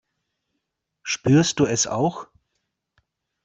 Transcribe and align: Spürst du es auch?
Spürst 1.03 1.59
du 1.59 1.67
es 1.67 1.85
auch? 1.85 2.25